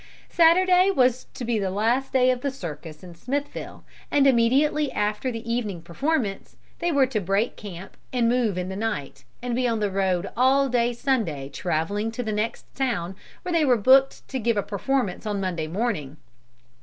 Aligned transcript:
Saturday 0.29 0.89
was 0.89 1.25
to 1.35 1.45
be 1.45 1.59
the 1.59 1.69
last 1.69 2.11
day 2.11 2.31
of 2.31 2.41
the 2.41 2.49
circus 2.49 3.03
in 3.03 3.13
Smithville 3.13 3.83
and 4.09 4.25
immediately 4.25 4.91
after 4.93 5.31
the 5.31 5.47
evening 5.47 5.79
performance 5.79 6.55
they 6.79 6.91
were 6.91 7.05
to 7.05 7.21
break 7.21 7.55
camp 7.55 7.95
and 8.11 8.27
move 8.27 8.57
in 8.57 8.67
the 8.69 8.75
night, 8.75 9.25
and 9.43 9.53
be 9.53 9.67
on 9.67 9.79
the 9.79 9.91
road 9.91 10.27
all 10.35 10.69
day 10.69 10.91
Sunday 10.91 11.49
traveling 11.49 12.09
to 12.09 12.23
the 12.23 12.31
next 12.33 12.65
town, 12.73 13.15
where 13.43 13.53
they 13.53 13.63
were 13.63 13.77
booked 13.77 14.27
to 14.27 14.39
give 14.39 14.57
a 14.57 14.63
performance 14.63 15.27
on 15.27 15.39
Monday 15.39 15.67
morning. 15.67 16.17